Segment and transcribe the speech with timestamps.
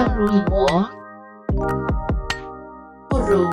[0.00, 0.66] 相濡以沫，
[3.10, 3.50] 不如。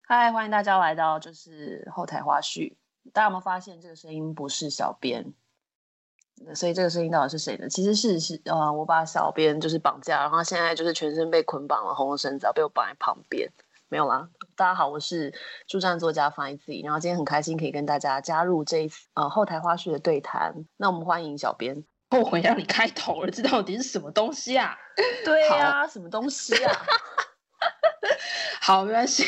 [0.00, 2.74] 嗨，欢迎大家来到就是后台花絮。
[3.12, 5.34] 大家有没有发现这个声音不是小编？
[6.54, 7.68] 所以这个声音到底是谁呢？
[7.68, 13.52] 其实是是呃，我把小编就是绑架，然后现在就是全身被捆绑了，红了绳子，被我绑在旁边。
[13.90, 15.32] 没有啦，大家好，我是
[15.66, 20.66] 助战作家方一自己，然后今天很开心可以跟大家加入这一次呃后台花絮的对谈。
[20.76, 21.84] 那我们欢迎小编。
[22.10, 24.76] 后悔让你开头了，这到底是什么东西啊？
[25.24, 26.72] 对呀，什么东西啊？
[28.60, 29.24] 好，没关系。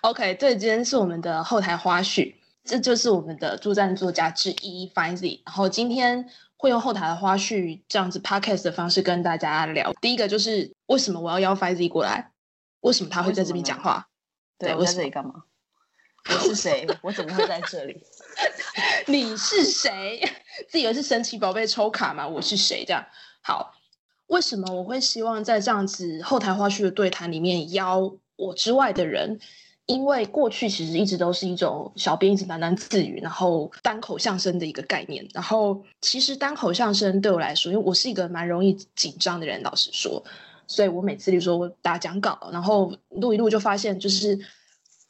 [0.00, 5.42] OK，对今天是我们的后台花絮，这就是我们的助战作家之一 Finzy。
[5.44, 9.92] 然后今天会用后台的花絮这样子 Podcast 的方式跟大家聊。
[10.00, 12.31] 第一个就是为什么我要邀 Finzy 过来？
[12.82, 14.08] 为什么他会在这边讲话？
[14.58, 15.42] 对，我在这里干嘛？
[16.28, 16.86] 我是谁？
[17.02, 18.00] 我怎么会在这里？
[19.08, 20.22] 你是谁？
[20.68, 22.28] 自以为是神奇宝贝抽卡吗？
[22.28, 22.84] 我是谁？
[22.86, 23.04] 这样
[23.40, 23.74] 好。
[24.28, 29.40] 为什么我会希望在这样子后台花絮的对谈里面邀我之外的人？
[29.86, 35.26] 因为过去其实一直都是一种小编一直喃喃自语，然后单口相声的一个概念。
[35.34, 40.24] 然后其实单口相声对我来说，因为我是一个蛮容易紧张的人，老实说，
[40.72, 44.38] 所以我每次就说我打讲稿，然后录一录就发现就是。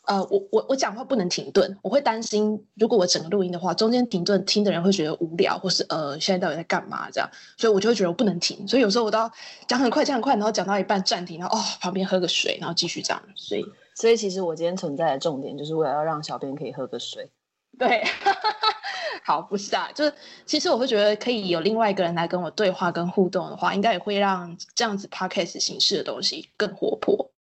[0.05, 9.31] 呃，我我我讲话不能停顿，我会担心，如果我整个录音的话，中间停顿，听的人会觉得无聊，或是呃，现在到底在干嘛这样，所以我就会觉得我不能停，所以有时候我都要
[9.69, 17.31] 讲很快，讲很快，然后讲到一半暂停，然后哦，旁边喝个水，然后继续这样，所以所以其实我今天存在的重点就是为了要让小编可以喝个水，
[17.79, 18.03] 对，
[19.25, 20.13] 好，不是啊，就是
[20.45, 27.31] 其实我会觉得可以有另外一个人来跟我对话跟互动的话，应该也会让这样子 podcast 形式的东西更活泼，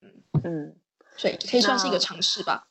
[0.00, 0.10] 嗯
[0.44, 0.76] 嗯。
[1.14, 2.66] 所以可以算是一个尝试吧。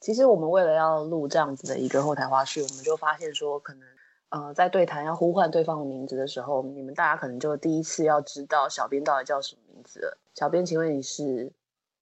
[0.00, 3.88] 其实我们为了要录这样子的一个后台花絮，我们就发现说，可能
[4.30, 10.18] 呃，在对谈要呼唤对方的名字的时候，你们大家可能就第一次要知道小编到底叫什么名字了。
[10.34, 11.52] 小编，请问你是？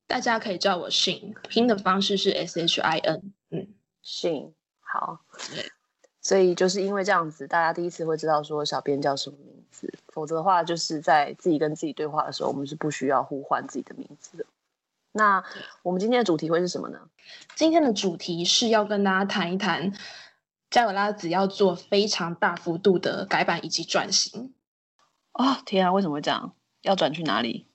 [0.07, 3.33] 大家可以叫我信，拼的方式是 S H I N。
[3.51, 3.69] 嗯，
[4.03, 4.55] 信。
[4.81, 5.21] 好。
[6.23, 9.93] 所以就是因为这样子，大家第一次会知道说小编叫什么名字。
[10.09, 14.47] 否则的话，就是在自己跟自己对话的时候，我们是不需要呼唤自己的名字的。
[15.11, 15.45] 那
[15.83, 17.01] 我们今天的主题会是什么呢？
[17.57, 19.93] 今天的主题是要跟大家谈一谈
[20.71, 24.55] 加油拉子要做非常大幅度的改版以及转型。
[25.33, 26.55] 哦，天啊，为什么会这样？
[26.83, 27.67] 要转去哪里？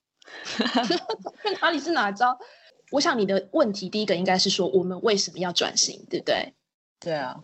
[1.62, 2.40] 哪里是哪招？
[2.92, 6.54] 我想你的问题第一个应该是说我们为什么要转型，对不对？
[7.00, 7.40] 对啊，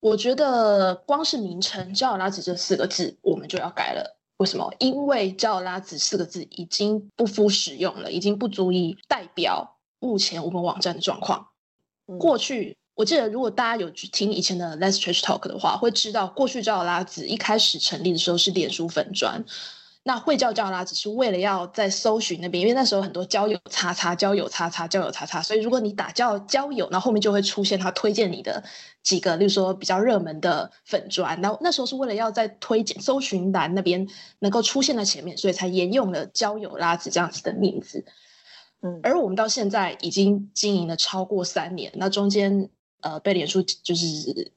[0.00, 4.16] 我觉得光是名称“加油拉子”这四个字，我们就要改了。
[4.36, 4.72] 为什么？
[4.78, 11.48] 因为“叫拉子”四个字已经不敷使用了，已经不足以代表目前我们网站的状况。
[12.18, 19.44] 过去，我记得如果大家有去听以前的 Let's Trash Talk 的话，会知道过去“叫拉子”一开始成立的时候是脸书粉砖。
[20.08, 28.64] 那会叫叫啦只是为了要在搜寻那边，因为那时候很多交友叉叉、交友叉叉、交友叉叉，所以如果你打叫交友，那后面就会出现他推荐你的
[29.02, 31.38] 几个，例如说比较热门的粉砖。
[31.42, 34.08] 然后那时候是为了要在推荐搜寻栏那边
[34.38, 38.02] 能够出现在前面，所以才沿用了交友拉子这样子的名字。
[38.80, 42.70] 嗯，而我们到现在已经经营了超过三年，那中间
[43.02, 44.06] 呃被脸书就是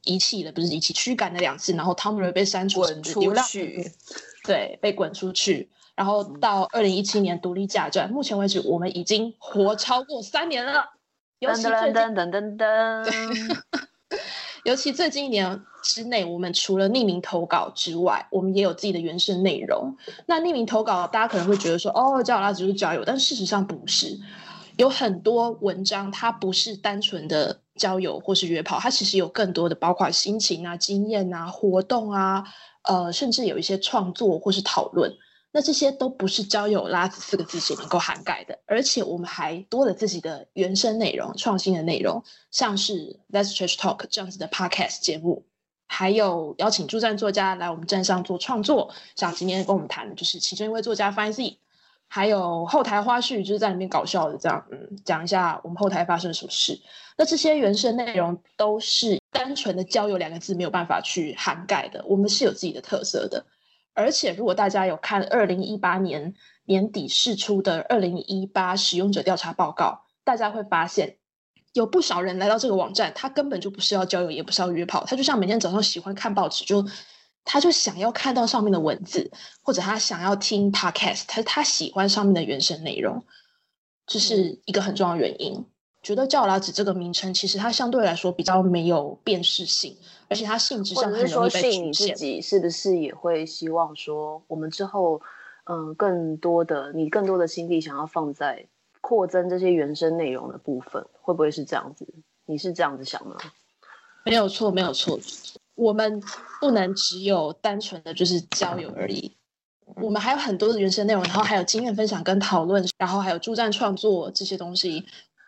[0.05, 3.91] 遗弃了，不是遗弃驱赶了两次，然后 Tumblr 被删除，滚出去。
[4.43, 10.89] 对，被滚出去，然后到二零一七年独立架站，目前为止我们已经活超过三年了。
[14.63, 19.97] 尤其最近一年之内，我们除了匿名投稿之外，我们也有自己的原生内容。
[20.27, 24.19] 那匿名投稿，大家可能会觉得说，哦，交友拉只是交友，但事实上不是。
[24.81, 32.45] 有很多文章，它不是单纯的交友或是约炮，它其实有更多的，包括心情啊、经验啊、活动啊。
[32.81, 35.15] 呃，甚至有一些创作或是讨论，
[35.51, 38.57] 那这些都不是交友拉子四个字所能够涵盖的。
[38.65, 45.45] 而且我们还多了自己的原生内容、创新的内容，像是 Let's Trash Talk 这样子的 Podcast 节目，
[45.85, 51.57] 还有邀请驻站作家来我们站上做创作，像今天跟我们谈的就是其中一位作家 Fancy，
[52.13, 56.77] 还有后台花絮，就是在里面搞笑的这样，嗯，讲一下我们后台发生了什么事。
[57.17, 59.21] 那这些原生内容都是。
[59.33, 63.45] 单纯的交友两个字没有办法去涵盖的，我们是有自己的特色的。
[63.93, 66.33] 而且，如果大家有看二零一八年
[66.65, 71.15] 年底释出的二零一八使用者调查报告，大家会发现
[71.71, 76.85] 有不少人来到这个网站，他根本就不是要交友，也不是要约炮，他就像每天早上喜欢看报纸，就
[77.51, 79.29] 他就想要看到上面的文字，
[79.61, 83.25] 或者他想要听 podcast，他他喜欢上面的原生内容，
[84.07, 85.65] 这是一个很重要原因。
[86.01, 89.97] 觉得教拉子这个名称其实它相对来说比较没有辨识性，
[90.29, 91.83] 而且它性质上很容易被局限。
[91.83, 95.21] 你自己是不是也会希望说，我们之后
[95.65, 98.65] 嗯，更多的你更多的心力想要放在
[99.01, 102.07] 扩增这些原生内容的部分，会不会是这样子？
[102.45, 103.35] 你是这样子想吗？
[104.23, 105.19] 没有错，没有错。
[105.75, 106.21] 我们
[106.59, 109.35] 不能只有单纯的就是交友而已，
[109.95, 115.05] 我们还有很多的原生内容，然后还有经验分享跟讨论，然后还有助战创作这些东西。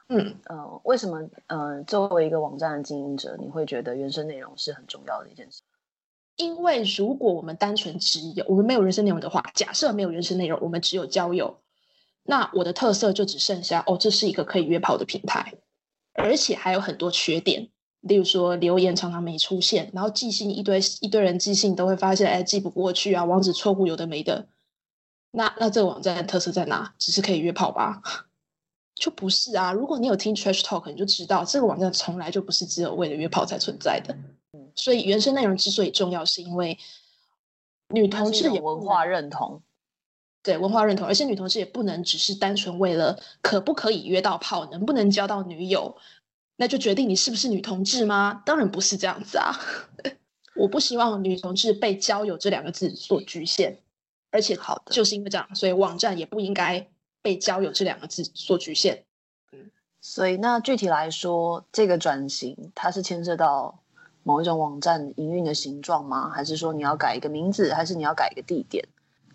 [0.10, 5.62] 嗯呃，为什么呃，作为一个网站的经营者，你会觉得原生内容是很重要的一件事？
[6.36, 11.60] 因为如果我们单纯只有我们没有原生内容的话，假设没有原生内容，我们只有交友，
[12.24, 15.54] 那我的特色就只剩下哦，这是一个可以约炮的平台，
[16.14, 17.69] 而且还有很多缺点，
[18.04, 24.48] 例如说留言常常没出现，然后寄信一堆一堆人寄信都会发现哎寄不过去啊，网址错误有的没的，
[25.32, 26.94] 那那这个网站的特色在哪？
[27.00, 28.02] 只是可以约炮吧？
[28.96, 29.74] 就不是啊！
[29.74, 34.16] 如果你有听 Trash Talk，你就知道这个网站从来就不是只有为了约炮才存在的。
[34.76, 36.78] 所以原生内容之所以重要，是因为
[37.90, 39.62] 女同志也文化认同，
[40.44, 45.98] 对文化认同，而且女同志也不能只是单纯为了可不可以约到炮，能不能交到女友，
[46.56, 48.42] 那就决定你是不是女同志吗？
[48.46, 49.60] 当然不是这样子啊！
[50.56, 53.80] 我不希望女同志被交友这两个字所局限，
[54.32, 56.88] 而且好的，就是因为这样，所以网站也不应该。
[57.24, 59.06] 被交友这两个字所局限，
[59.54, 59.72] 嗯，
[60.02, 63.80] 所以那具体来说，这个转型它是牵涉到
[64.24, 66.30] 某一种网站营运的形状吗？
[66.30, 68.86] 还是说你要改一个名字，还是你要改一个地点？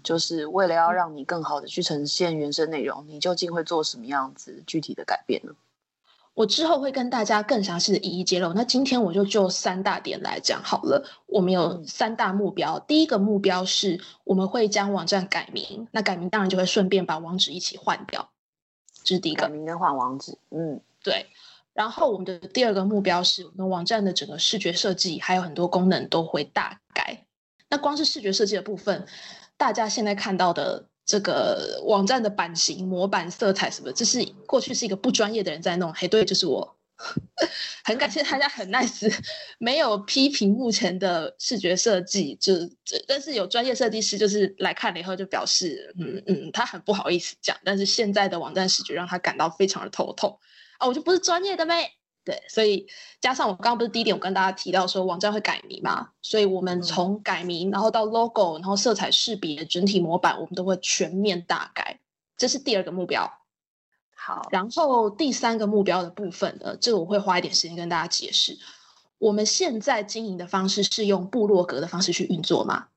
[0.05, 5.55] 就是为了要让你更好的去呈现原生内容，你究竟会做什么样子具体的改变呢？
[6.39, 8.53] 我之后会跟大家更详细的一一揭露。
[8.53, 11.05] 那今天我就就三大点来讲好了。
[11.27, 18.31] 我们有三大目标，第一个目标是我们会将网站改名，那改名当然就会顺便把网址一起换掉，
[19.03, 19.47] 这是第一个。
[19.47, 21.27] 改名跟换网址，嗯，对。
[21.73, 27.27] 然后我们的第二个目标是我们网站的整个视觉设计还有很多功能都会大改。
[27.69, 29.09] 那光是视觉设计的部分，
[29.57, 30.85] 大家现在看到的。
[31.09, 35.91] 这个网站的版型、模板、色彩什么，这是过去是一个不专业的人在弄。
[35.95, 36.77] 嘿，对，就是我。
[37.85, 39.11] 很感谢大家很 nice，
[39.59, 42.53] 没有批评目前的视觉设计，就
[43.07, 47.57] 但是有专业设计师就是来看了以后就表示，嗯嗯，他很不好意思讲。
[47.65, 50.39] 但是现在的网站视觉让他感到非常的头痛
[50.79, 50.89] 啊！
[50.89, 51.93] 我就不是专业的呗。
[52.29, 52.87] 对，所以
[53.23, 62.01] 加上我刚刚不是第一点，我跟大家提到说网站会改名嘛，所以我们从改名，然后到 logo，然后色彩识别、整体模板，我们都会全面大改，
[62.37, 63.33] 这是第二个目标。
[64.15, 68.59] 好，然后第三个目标的部分呢，这个我会花一点时间跟大家解释。
[69.17, 72.89] 我们现在经营的方式是用部落格的方式去运作嘛，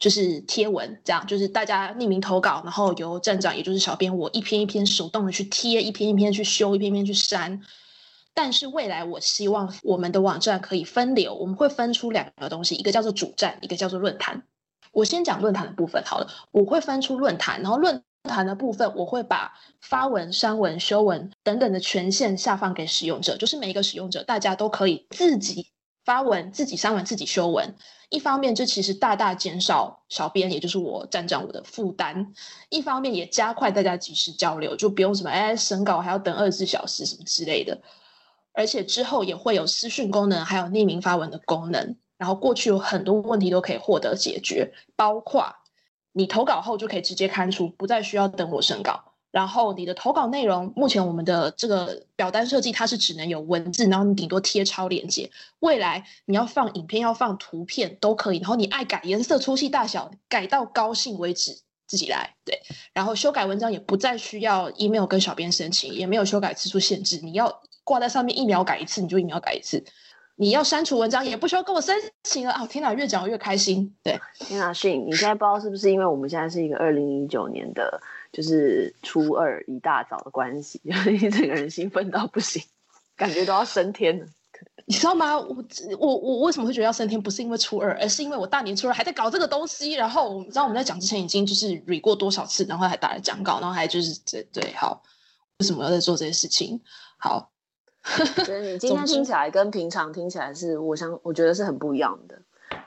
[0.00, 7.62] 就是贴文这样，就是大家匿名投稿，然后由站长，也就是小编，我一篇一篇手动的去贴，一篇一篇去修，一篇篇去删。
[8.34, 14.42] 但是未来，我希望我们的网站可以分流，我们会分出两个东西，一个叫做主站，一个叫做论坛。
[14.92, 25.68] 我先讲论坛的部分好了，我会分出论坛，然后论坛的部分，我会把发文、删文、修文等等的权限下放给使用者，就是每一个使用者，大家都可以自己
[26.04, 27.74] 发文、自己删文、自己修文。
[28.08, 32.32] 一方面，这其实大大减少小编，也就是我站长我的负担；
[32.68, 37.80] 一方面，也加快大家及时交流，就不用什么哎审稿还要等二十四小时什么之类的。
[38.60, 41.96] 而且之后也会有私讯功能，还有匿名发文的功能。
[42.18, 45.54] 然后过去有很多问题都可以获得解决，包括
[46.12, 49.14] 你投稿后就可以直接刊出，不再需要等我审稿。
[49.30, 55.30] 然后你的投稿内容，目前我们的这个表单设计它是只能有文字，然后你顶多贴超链接。
[55.60, 58.40] 未来你要放影片，要放图片都可以。
[58.40, 61.60] 然后你爱改颜色、粗细、大小，改到高兴为止，
[61.90, 62.30] 自己来。
[62.44, 62.56] 对，
[62.94, 67.18] 然后修改文章也不再需要 email 跟小编申请，也没有修改次数限制。
[67.22, 67.60] 你要。
[67.82, 69.82] 挂在上面一秒改一次，你就一秒改一次。
[70.36, 72.64] 你要删除文章也不需要跟我申请了哦！
[72.68, 73.96] 天哪，越讲越开心。
[74.04, 82.62] 对，天哪，迅，你现在不知道是不是因为我们现在是一个二零一九年的，就是初二一大早的关系， 你整个人兴奋到不行，
[83.16, 84.26] 感觉都要升天了。
[84.86, 85.38] 你知道吗？
[85.38, 85.56] 我
[85.98, 87.20] 我我为什么会觉得要升天？
[87.20, 89.92] 不是因为初二，而是因为我大年初二还在搞这个东西。
[89.92, 95.02] 然后我知道我们在讲之前已经就是 re 过多少次，然后还打了讲稿，然后还就是这对好，
[95.58, 96.80] 为什么要在做这些事情？
[97.18, 97.50] 好。
[98.46, 102.40] 所以你今天听起来跟平常听起来是我想，我觉得是很不一样的。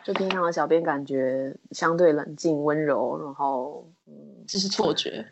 [0.04, 5.26] 就平常的小编感觉相对冷静温柔，然后嗯，这是错觉。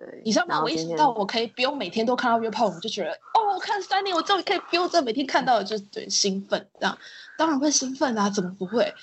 [0.00, 0.62] 对，你知道吗？
[0.62, 6.96] 我一想到我可以不用每天都看到约炮，我就觉得哦，我看三年，我终于可以不用再每天看到，就对兴奋这样。
[7.36, 8.94] 当然会兴奋啊，怎么不会？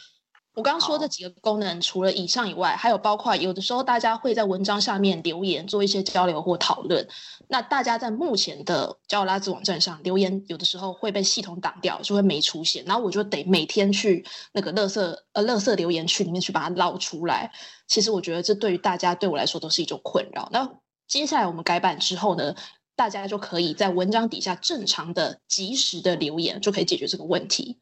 [0.55, 7.07] 我刚刚说这几个功能，除了以上以外，还有包括有的时候大家会在文章下面留言，做一些交流或讨论。
[7.47, 12.83] 那大家在目前的交友拉子网站上留言，有的时候会被系统挡掉，就会没出现。
[12.85, 14.99] 然后我就得每天去那个垃圾
[15.33, 17.51] 呃垃圾留言区里面去把它捞出来。
[17.85, 20.49] 其实我觉得这对于大家对我来说都是一种困扰。
[20.51, 20.67] 那
[21.07, 22.55] 接下来我们改版之后呢，
[22.95, 27.79] 大家就可以在文章底下正常的、及时的留言，就可以解决这个问题。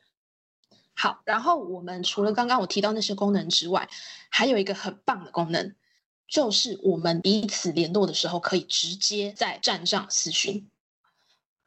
[0.94, 3.90] 好，然后我们除了刚刚我提到那些功能之外，
[4.30, 5.76] 还有一个很棒的功能，
[6.28, 10.70] 就是我们彼此联络的时候可以直接在站上私讯。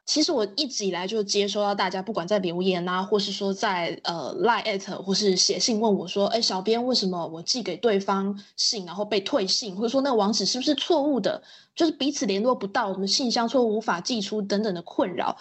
[0.09, 11.43] 其实我一直以来就接收到大家不管在留言啊，或是说在呃 line at 或是写信问我说，哎，小编为什么我寄给对方信然后被退信，或者说那个网址是不是错误的，
[11.77, 15.37] 就是彼此联络不到，什么信箱错误无法寄出等等的困扰。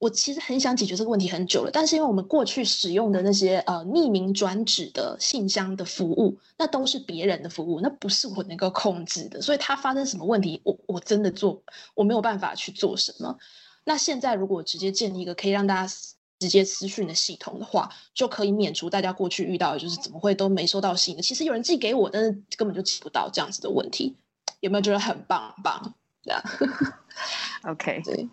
[0.00, 11.62] 我其实很想解决这个问题很久了，但是因为我们过去使用的那些呃匿名转址的信箱的服务，那都是别人的服务，那不是我能够控制的，所以它发生什么问题，我我真的做
[11.94, 13.38] 我没有办法去做什么。
[13.84, 15.94] 那现在如果直接建立一个可以让大家
[16.38, 24.16] 直接私讯的系统的话，就可以免除大家过去遇到的就是怎么会都没收到信的，其实有人寄给我，但是根本就寄不到这样子的问题，
[24.60, 25.94] 有没有觉得很棒棒？
[26.22, 26.42] 这样，
[27.68, 28.28] OK，对。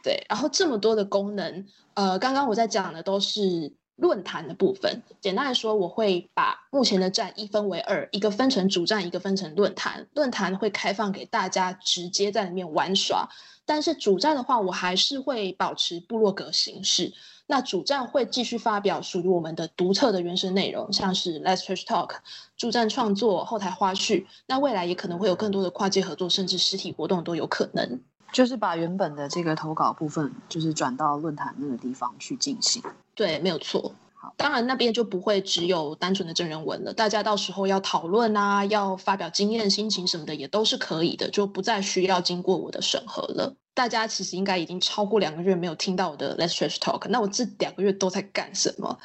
[0.00, 5.02] 对，然后这么多的功能，呃，刚刚我在讲的都是论坛的部分。
[5.20, 10.06] 简单来说，我会把目前的站一分为二，一个分成主站，一个分成论坛。
[10.14, 13.28] 论坛会开放给大家直接在里面玩耍，
[13.66, 17.12] 但是主站的话，我还是会保持部落格形式。
[17.48, 22.10] 那主站会继续发表属于我们的独特的原生内容，像是 Let's Trash Talk、
[22.56, 24.26] 主站创作、后台花絮。
[24.46, 28.00] 那未来也可能会有更多的跨界合作，甚至实体活动都有可能。
[28.32, 32.82] 就是把原本的这个投稿部分，就是转到论坛那个地方去进行。
[33.14, 33.94] 对，没有错。
[34.14, 43.54] 好，当然那边就不会只有单纯的真人文了，大家到时候要讨论啊，要发表经验、心情什么的，也都是可以的，就不再需要经过我的审核了。
[43.74, 48.98] 大家其实应该已经超过两个月没有听到我的 Let's Trash Talk，那我这两个月都在干什么？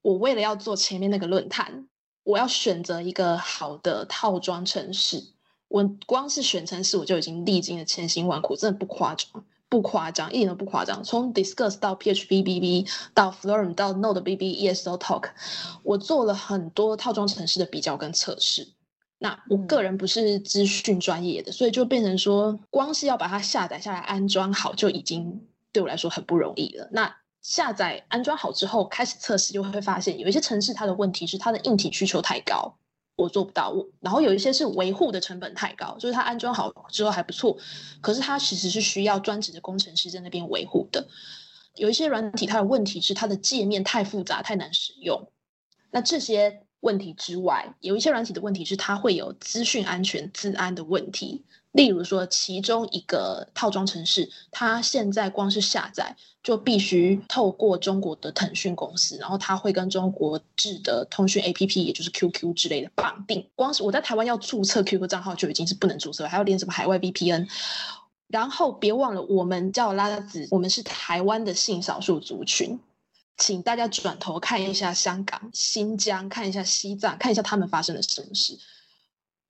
[0.00, 1.86] 我为了要做前面那个论坛，
[2.24, 5.22] 我要选择一个好的套装城市。
[5.68, 11.02] 我光是选城市，我就已经历经了千辛万苦，真的不夸张，不夸张，一点都不夸张。
[11.02, 15.30] 从 Discuss 到 PHP BB 到 Florm 到 Node BB ESO Talk，
[15.82, 18.68] 我做了很多套装城市的比较跟测试。
[19.18, 26.88] 那我个人不是资讯专业的，所以就变成说，光是要把它下载下来安装好，就已经对我来说很不容易了。
[26.92, 32.76] 那下载安装好之后，开始测试，就会发现有一些城市它的问题是它的硬体需求太高。
[33.16, 37.56] 我做不到，我然后有一些是维护的成本太高，就是它安装好之后还不错，
[38.02, 41.08] 可是它其实是需要专职的工程师在那边维护的。
[41.74, 45.30] 有一些软体它的问题是它的界面太复杂太难使用，
[45.90, 51.42] 那这些问题之外，有一些软体的问题是它会有资讯安全、治安的问题。
[51.72, 63.46] 例如说，其中一个套装城市，它现在光是下载就必须透过中国的腾讯公司，然后它会跟中国制的通讯 APP，也就是 QQ 之类的绑定。
[63.56, 67.48] 光是我在台湾要注册 QQ 账号就已经是不能注册，还要连什么海外 VPN。
[68.28, 72.80] 然后别忘了，我们叫拉子，我们是台湾的性少数族群，
[73.36, 78.58] 请大家转头看一下香港、新疆，看一下西藏，看一下他们发生了什么事。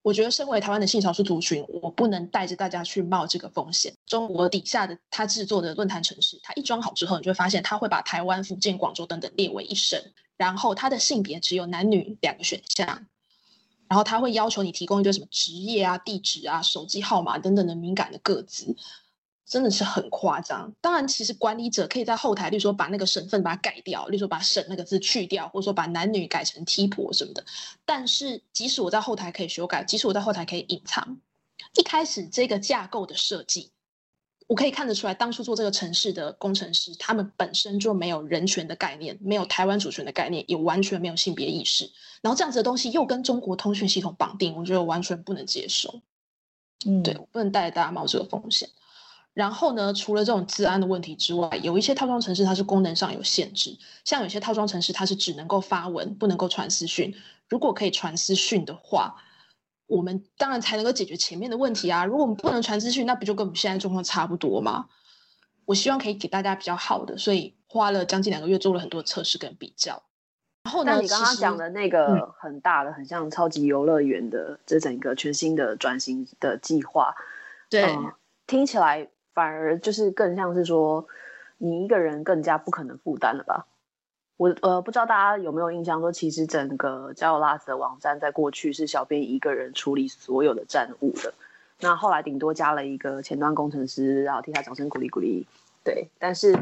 [0.03, 3.93] 我觉得，身为台湾的性少数族群，我不能带着大家去冒这个风险。
[4.07, 10.01] 中国底下的他制作的论坛城市，他一装好之后，你就会发现他会把台湾、福建、广州等等列为一省，
[10.37, 13.07] 然后他的性别只有男女两个选项，
[13.89, 18.77] 然后他会要求你提供一堆什么职业啊、地址啊、手机号码等等的敏感的个资。
[19.47, 20.73] 真的是很夸张。
[20.81, 27.45] 当然，其实管理者可以在后台，例如说把那个省份把它改掉，例如说把省那个字去掉，或者说把男女改成 T 婆什么的。
[27.85, 31.21] 但是，即使我在后台可以修改，即使我在后台可以隐藏，
[31.79, 33.71] 一开始这个架构的设计，
[34.49, 41.89] 我可以看得出来，当初做这个城市的工程师，他们本身就没有人权的概念，没有台湾主权的概念，也完全没有性别意识。
[42.21, 46.01] 然后这样子的东西又跟中国通讯系统绑定，我觉得完全不能接受。
[46.85, 48.69] 嗯，对，我不能带大家冒这个风险。
[49.37, 57.15] 然后呢，除了这种治安的问题之外，有一些套装城市它是功能上有限制，像有些套装城市它是只能够发文，不能够传私讯。
[57.47, 59.17] 如果可以传私讯的话，
[59.87, 62.07] 我们当然才能够解决前面的问题啊。
[62.07, 64.87] 如果我们不能传私讯，那不就跟我们现在状况差不多吗？
[65.67, 70.03] 我希望可以给大家比较好的，所以花了将近两个月做了很多测试跟比较。
[70.65, 77.15] 然后呢，你刚刚讲的那个很大的、很像超级游乐园的这整个全新的转型的计划，
[77.69, 77.95] 对，
[78.47, 79.07] 听起来。
[79.37, 81.07] 反而就是更像是说，
[81.59, 83.67] 你一个人更加不可能负担了吧？
[84.39, 91.35] 我呃不知道大家有没有印象，说其实整个交友拉子的网站在过去是小编一个人处理所有的站务的，
[91.81, 95.47] 那后来顶多加了一个前端工程师，然后替他掌声鼓励鼓励。
[95.85, 96.59] 对，但是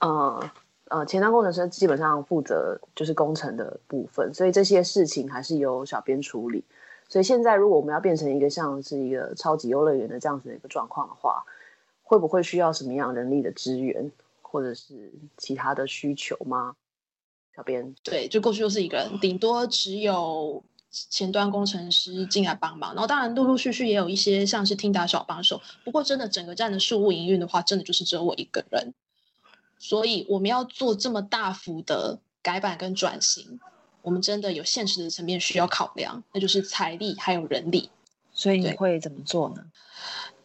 [0.00, 0.50] 呃
[0.88, 6.64] 呃前端工程师基本上负责就是工程的部分，所以这些事情还是由小编处理。
[7.06, 11.44] 所以现在如果我们要变成一个像是一个超级游乐园的这样子的一个状况的话，
[12.04, 16.76] 会不会需要什么样人力的资源，或者是其他的需求吗？
[17.56, 25.60] 小编对，就过去就是一个人，顶多只有前端工程师进来帮忙，然后当然陆陆续续也有一些像是听打小帮手。
[25.84, 28.92] 不过真的整个站的事务营运的话，真的就是只有我一个人，
[29.78, 33.60] 所以我们要做这么大幅的改版跟转型，
[34.02, 37.88] 我们真的有现实的层面需要考量，那就是财力还有人力。
[38.32, 39.64] 所以你会怎么做呢？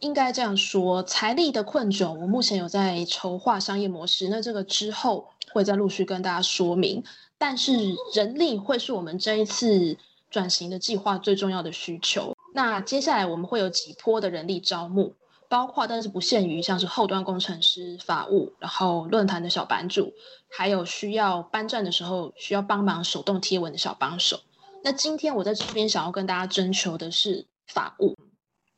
[0.00, 5.30] 应该这样说，财力的困窘，我目前有在筹划商业模式，那这个之后。
[5.52, 7.02] 会再陆续跟大家说明，
[7.36, 7.72] 但是
[8.14, 9.96] 人力会是我们这一次
[10.30, 12.36] 转型的计划最重要的需求。
[12.54, 15.12] 那接下来我们会有几波的人力招募，
[15.48, 20.12] 包括但是不限于像是后端工程师、法务，然后论坛的小版主，
[20.48, 24.38] 还有需要搬站的时候需要帮忙手动贴文的小帮手。
[24.84, 28.16] 那今天我在这边想要跟大家征求的是法务。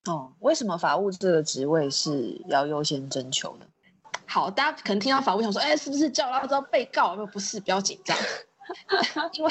[0.06, 3.66] 哦，为什么法务这个职位是要优先征求的？
[4.26, 7.14] 好，大家可能听到法务想说，哎，是不是叫他知道被告？
[7.26, 8.16] 不是，不要紧张，
[9.34, 9.50] 因为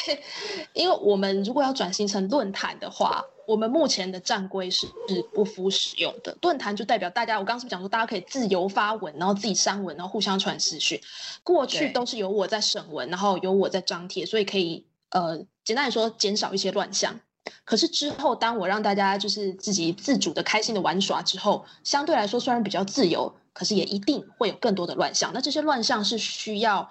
[0.73, 6.35] 因为我们如果要转型成论坛的话，我们目前的站规是是不敷使用的。
[6.41, 10.99] 论坛就代表大家，我刚刚是不是讲说，大家可以自由发文，然后自己删文，然后互相传私讯。
[11.43, 17.19] 过去都是由我在审文，然后由我在张贴，所以可以呃，简单来说，减少一些乱象。
[17.65, 23.35] 可是之后，当我让大家就是自己自主的、开心的玩耍之后，相对来说虽然比较自由。
[23.53, 26.89] 可是也一定会有更多的乱象，那这些乱象是需要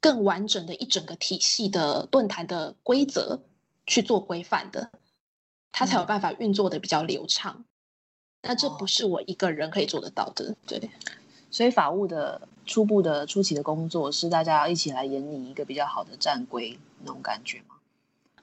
[0.00, 3.42] 更完整的一整个体系的论坛的规则
[3.86, 4.90] 去做规范的，
[5.70, 7.62] 它才有办法运作的比较流畅。
[8.40, 10.90] 那这不是我一个人可以做得到的，对。
[11.50, 17.77] 所以法务的初步的初期的工作是大家一起来演拟一个比较好的战规那种感觉吗？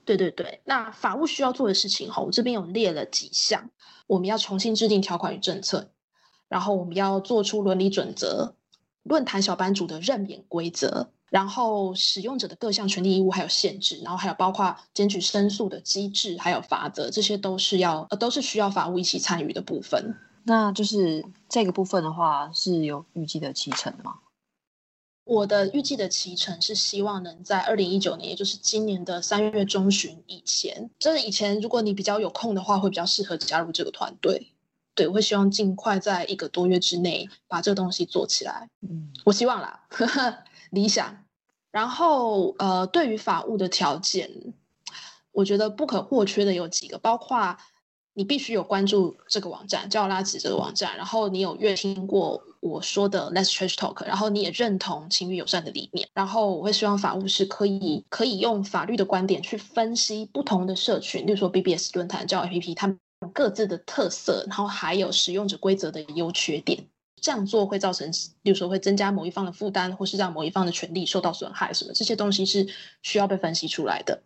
[0.05, 3.69] 对对对，那法务需要做的事情哈，我这边有列了几项，
[4.07, 5.89] 我们要重新制定条款与政策。
[6.47, 8.55] 然后我们要做出伦理准则、
[9.01, 20.15] 论坛小班主的任免规则，然后使用者的各项权利义务还有限制，然后还有包括检举申诉的机制还有法则，这些都是要呃都是需要法务一起参与的部分。
[20.43, 24.19] 那就是这个部分的话是有预计的期程吗？
[25.25, 30.89] 我的预计的期程是希望能在二零一九年，也就是今年的三月中旬以前。
[30.99, 34.51] 就是以前如果你比较有空的话，会比较适合加入这个团队。
[34.93, 38.69] 对，我会希望尽快在一个多月之内把这个东西做起来。
[38.87, 39.83] 嗯，我希望啦，
[40.71, 41.25] 理想。
[41.71, 44.31] 然后，呃，对于法务的条件，
[45.31, 47.57] 我觉得不可或缺的有几个，包括
[48.13, 56.07] 你必须有关注这个网站，叫拉子这个网站，然后你有阅听过我说的 Let's Trash Talk，然后你也认同情侣友善的理念。
[56.13, 62.99] 然后，我会希望法务是可以可以用法律的观点去分析不同的社群，例如说 BBS 论坛、叫 APP，他们。
[63.33, 66.85] 各自的特色，然后还有使用者规则的优缺点，
[67.19, 68.11] 这样做会造成，
[68.43, 72.67] 比如说会增加某一方的负担，或是让某一方的权利受到损害，什么这些东西是
[73.01, 74.21] 需要被分析出来的。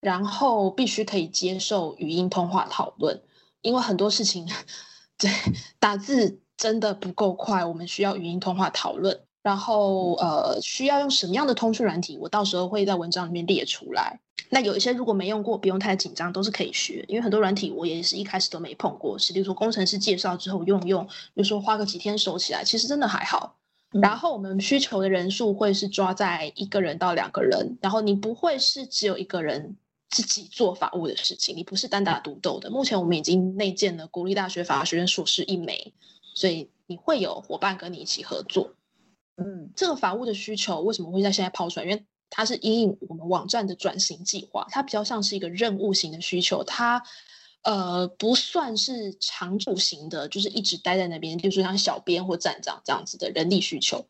[0.00, 3.22] 然后必须可以接受语音通话讨论，
[3.60, 4.48] 因为很多事情
[5.16, 5.30] 对
[5.78, 9.20] 打字真的不够快，我们需要语音通话讨论。
[9.42, 12.16] 然后呃，需要用什么样的通讯软体？
[12.16, 14.18] 我到时候会在文章里面列出来。
[14.48, 17.04] 那有一些如果没用过，不用太紧张，都是可以学。
[17.08, 23.56] 因为很多软体我也是一开始都没碰过，是比如说工程师介绍之后用用，比如说花个几天熟起来，其实真的还好。
[23.90, 29.76] 然后我们需求的人数会是抓在一个人到两个人，然后你不会是只有一个人
[30.08, 32.70] 自己做法务的事情，你不是单打独斗的。
[32.70, 35.92] 目前我们已经内建了国立大学法学院硕士一枚，
[36.34, 38.74] 所以你会有伙伴跟你一起合作。
[39.36, 41.86] 嗯，这个法务的需求为什么会在现在抛出来？
[41.86, 47.02] 因为它是因应我们网站的转型计划，它比较像是一个任务型的需求，它
[47.62, 54.06] 呃不算是常驻型的，就是一直待在那边，就是像小编或站长这样子的人力需求。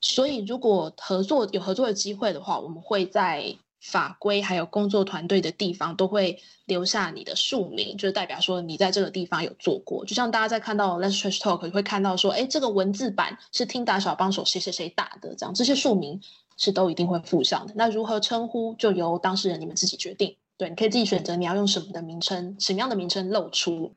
[0.00, 3.56] 所以如果合作有合作的机会的话，我们会在。
[3.84, 10.06] 法规还有工作团队的地方都会留下你的署名，就是代表说你在这个地方有做过。
[10.06, 16.18] 就像大家在看到 Let's Trash Talk 会看到说，哎，这个文字版是听打小帮手谁谁谁打的，这样这些署名
[16.56, 17.74] 是都一定会附上的。
[17.76, 20.34] 那如何称呼，就由当事人你们自己决定。
[20.56, 23.92] 对，你可以自己选择你要用什么的名称，什么样的名称露出。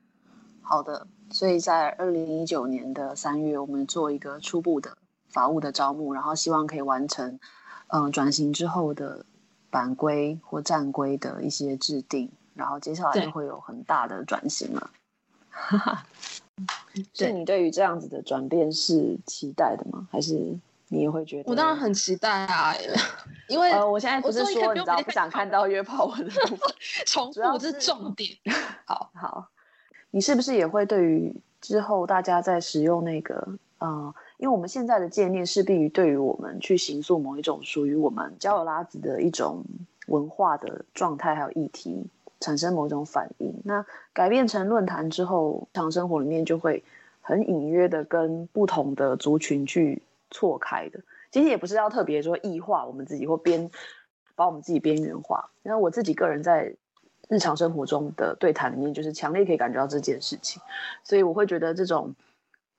[0.60, 4.98] 好的，所以在二零一九年的三月，我们做一个初步的
[5.30, 7.40] 法务的招募，然后希望可以完成。
[7.90, 9.24] 嗯转型之后的
[9.70, 14.90] 版规或战规的一些制定，然后接下来对就会有很大的转型了。
[17.14, 20.08] 是你对于这样子的转变是期待的吗？
[20.10, 20.34] 还是
[20.88, 21.50] 你也会觉得？
[21.50, 22.74] 我当然很期待啊，
[23.48, 26.74] 因为呃，我现在不是说你知道不想看到约炮文的部分。
[27.06, 28.36] 重复这是是重点。
[28.86, 29.48] 好，好，
[30.10, 33.46] 你是不是也会对于之后大家在使用那个
[33.78, 39.64] 呃，因为我们现在的界面势必于对于我们去行塑某一种属于我们交友拉子的一种
[40.06, 42.06] 文化的状态还有议题
[42.40, 43.52] 产生某种反应。
[43.64, 46.82] 那改变成论坛之后，日常生活里面就会
[47.20, 51.00] 很隐约的跟不同的族群去错开的。
[51.30, 53.70] 其实也不是要特别说异化我们自己或边
[54.34, 55.50] 把我们自己边缘化。
[55.62, 56.74] 那我自己个人在
[57.28, 60.62] 日常生活中的对谈里面，就是强烈可以感觉到这件事情，
[61.02, 62.14] 所以我会觉得这种，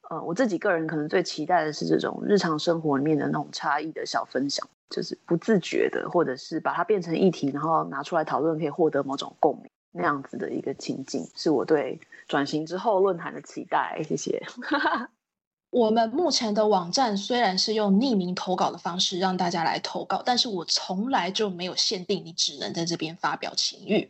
[0.09, 14.01] 呃，我自己个人可能最期待的是这种日常生活里面的那种差异的小分享，就是不自觉的，或者是把它变成议题，然后拿出来讨论，可以获得某种共鸣那样子的一个情境，是我对转型之后论坛的期待。
[14.03, 14.43] 谢谢。
[15.71, 24.09] 我们目前的网站虽然是用匿名投稿的方式让大家来投稿，但是我从来就没有限定你只能在这边发表情欲。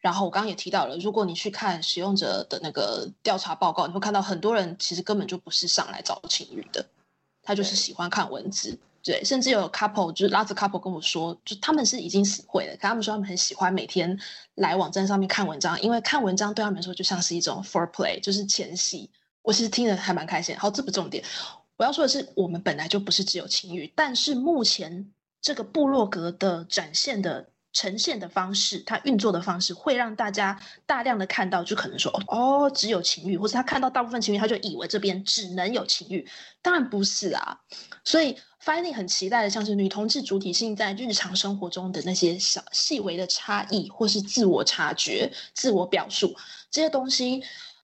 [0.00, 6.84] 然后我刚刚也提到了，如果你去看使用者的那个调查报告，你会看到很多人其实根本就不是上来找情侣的，
[7.42, 8.78] 他就是喜欢看文字。
[9.02, 14.18] 对，甚至有 couple 就是拉着 couple 跟我说，就他们是已经死会了，可他们说他们很喜欢每天
[14.56, 19.10] 来网站上面看文章，因为看文章对他们来说就像是一种 foreplay，就是前戏。
[19.40, 20.54] 我其实听着还蛮开心。
[20.58, 21.24] 好，这不重点，
[21.78, 25.10] 我要说的是，我们本来就不是只有情欲，但是目前
[25.40, 36.26] 这个部落格的展现的呈现的方式，它运作的方式，会让大家大量的看到，就可能说哦，只有情欲，或者他看到大部分情欲，他就以为这边只能有情欲，
[36.62, 37.60] 当然不是啊。
[38.04, 46.36] 所以 Finding 很期待的，像是女同志主体性在日常生活中的那些小细微的差异，或是自我察觉、自我表述
[46.70, 47.42] 这些东西。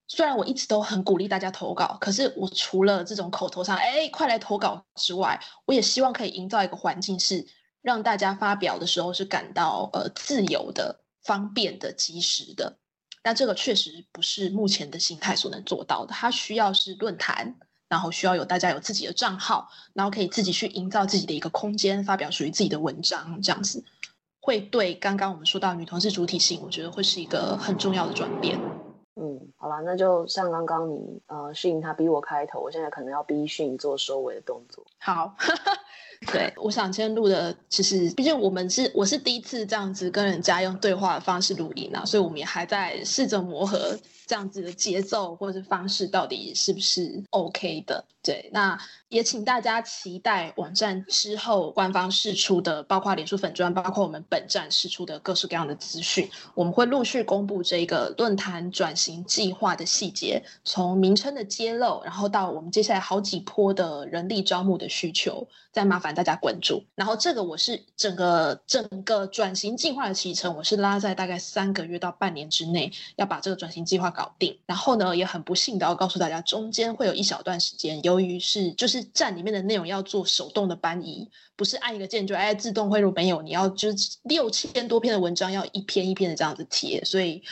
[0.09, 7.44] 虽然我一直都很鼓励大家投稿，可是我除了这种口头上“哎，快来投稿”之外，我也希望可以营造一个环境，是
[7.87, 12.77] 让大家发表的时候是感到呃自由的、方便的、及时的。
[13.22, 17.55] 那这个确实不是目前的形态所能做到的，它需要是论坛，
[17.88, 23.85] 然后需要有大家有自己的账号，然后可以自己去营造自己的一个空间，发表属于自己的文章，这样子
[24.40, 28.59] 会对刚刚我们说到女同志主体性，我觉得会是一个很重要的转变。
[29.14, 34.85] 嗯，好了，那就像刚刚你呃训他逼我开头，我现在可能要逼训做收尾的动作。
[34.99, 35.37] 好，
[36.33, 48.05] 对，我想今天录的，其实毕竟我们是我是第一次这样子跟人家用对话的方式录音啊，所以我们也还在试着磨合这样子的节奏或者方式到底是不是 OK 的。
[48.23, 48.77] 对，那
[49.09, 66.83] 也请大家期待网站之后官方释出的，包括脸书粉专，包括我们本站释出的各式各样的资讯，我们会陆续公布这个论坛转型计划的细节，从名称的揭露，然后到我们接下来好几波的人力招募的需求，再麻烦大家关注。
[66.95, 74.59] 然后这个我是整个整个转型计划的启程，我是拉在大概三个月到半年之内要把这个转型计划搞定。
[74.66, 87.42] 然后呢，也很不幸的要告诉大家，中间会有一小段时间，由于是就是站里面的内容要做手动的搬移，不是按一个键就哎自动汇入，没有，你要就是六千多篇的文章要一篇一篇的这样子贴，所以。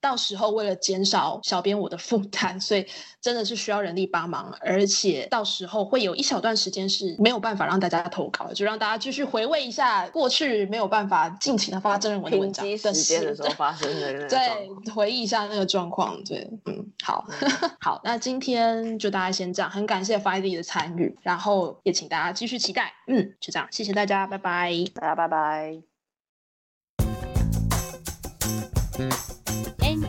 [0.00, 2.86] 到时候为了减少小编我的负担，所以
[3.20, 16.22] 真的是需要人力帮忙，而且到时候会有一小段时间是没有办法让大家投稿，就让大家继续回味一下过去没有办法尽情的发真人文的文章拼机时间的时候发生的对，回忆一下那个状况。
[16.24, 17.26] 对，嗯，好，
[17.80, 22.92] 好，那今天就大家先这样，很感谢 f i d y 的参与，然后也请大家继续期待。
[23.06, 24.72] 嗯，就这样，谢谢大家，拜拜。
[24.94, 25.82] 大家拜拜。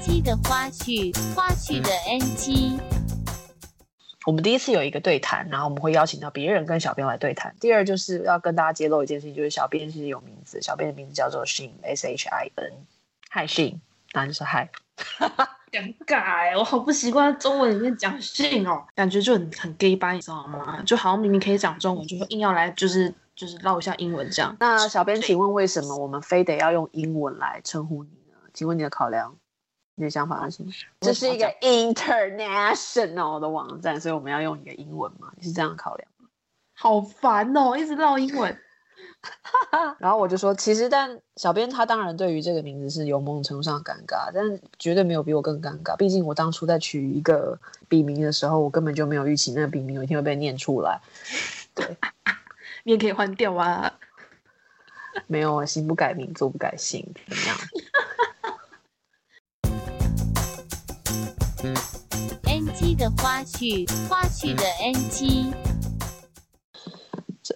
[0.02, 2.80] NG 的花絮，花絮的 NG。
[4.26, 7.56] 我们第一次有一个对谈，然后我们会邀请到别人跟小编来对谈。
[7.60, 12.72] 第二就是要跟大家揭露一件事情，就是小编是有名字，小编的名字叫做 Shin S H I N，
[13.30, 13.78] 嗨 Shin，
[14.14, 14.72] 那就是嗨。
[15.72, 20.82] 尴尬，我好不习惯中文里面讲性哦，感觉就很很 gay 吧，你知道吗？
[20.84, 24.58] 就好像明明可以讲中文，就硬要来就是就是唠一下英文这样。
[24.60, 28.38] 那小编，请问为什么我们非得要用英文来称呼你呢？
[28.52, 29.38] 请问你的考量，
[30.02, 30.72] 你的想法是什么？
[31.02, 35.32] 这是一个 international 的网站，所以我们要用一个英文嘛？
[35.38, 36.08] 你是这样考量？
[36.74, 38.58] 好烦哦，一直唠英文。
[40.00, 45.96] 然后我就说，其实但小编他当然对于这个名字是有某种程度上的尴尬，但绝对没有比我更尴尬。
[45.96, 51.00] 毕竟我当初在取一个笔名的时候，我根本就没有预期那个笔名有一天会被念出来。
[51.76, 51.96] 对，
[52.84, 53.94] 你也可以换掉啊。
[55.28, 57.56] 没有啊，心不改名，坐不改姓，怎么样？
[61.62, 65.54] NG 的花絮，花絮的 NG。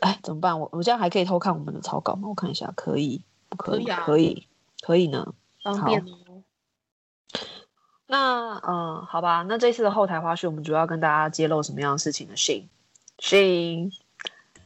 [0.02, 0.60] 哎，怎么办？
[0.60, 2.28] 我我这样还可以偷看我们的草稿吗？
[2.30, 3.84] 我看一下，可以，不可以？
[3.86, 4.48] 可以啊可以，
[4.82, 5.34] 可以呢。
[5.64, 6.44] 方便哦。
[8.06, 12.36] 那嗯，好吧，那这次的后台花絮，我们主要跟大家揭露什么样的事情呢？
[12.36, 12.70] 信
[13.18, 13.92] 信，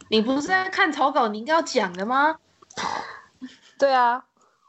[0.10, 2.38] 你不是在看草稿，你应该要讲的吗？
[3.78, 4.26] 对啊，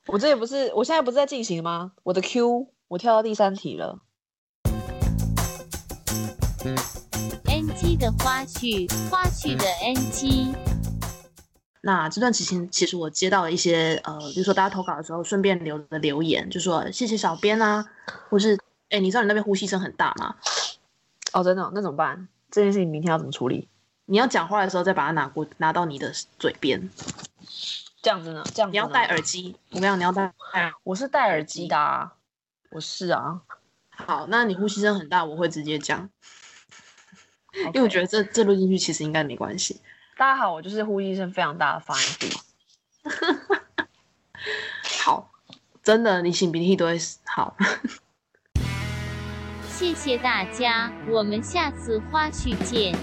[0.07, 1.91] 我这也不是，我现在不是在进行吗？
[2.05, 3.99] 我的 Q，我跳到第三题了。
[7.97, 10.55] 的花絮，花絮的 NG。
[11.81, 17.85] 那这段期间，其实我接到了一些呃，比如说大家投稿的时候顺便留的留言，就说谢谢小编啊，
[18.29, 18.59] 或是
[18.91, 20.37] 哎，你知道你那边呼吸声很大吗？
[21.33, 22.29] 哦，真的哦、那怎么办？
[22.51, 23.69] 这件事情明天要怎么处理？
[24.07, 26.91] 你要讲话的时候再把它拿过拿到你的嘴边，
[28.03, 28.45] 这样子呢？
[28.55, 29.57] 这样子你要戴耳机。
[29.71, 30.33] 我跟你讲，你要戴。
[30.85, 32.13] 我是戴耳机的、啊，
[32.71, 33.41] 我是啊，
[33.91, 36.11] 好，那你呼吸声很大，我会直接讲，
[37.55, 39.81] 因为我觉得这这录进去其实应该没关系。
[40.17, 42.31] 大家好，我就是呼吸声非常大的发音地。
[45.03, 45.31] 好，
[45.83, 47.57] 真的，你擤鼻涕都会好。
[49.69, 52.95] 谢谢大家，我们下次花絮见。